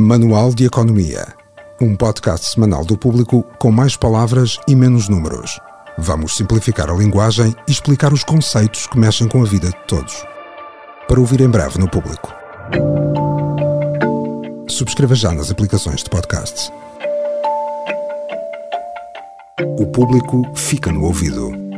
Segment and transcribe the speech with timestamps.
[0.00, 1.26] Manual de Economia.
[1.80, 5.60] Um podcast semanal do público com mais palavras e menos números.
[5.98, 10.24] Vamos simplificar a linguagem e explicar os conceitos que mexem com a vida de todos.
[11.06, 12.32] Para ouvir em breve no público.
[14.68, 16.72] Subscreva já nas aplicações de podcasts.
[19.78, 21.69] O público fica no ouvido.